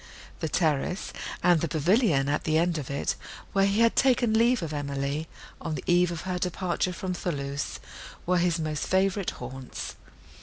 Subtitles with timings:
[0.39, 1.13] The terrace,
[1.43, 3.15] and the pavilion at the end of it,
[3.53, 5.27] where he had taken leave of Emily,
[5.61, 7.79] on the eve of her departure from Thoulouse,
[8.25, 9.97] were his most favourite haunts.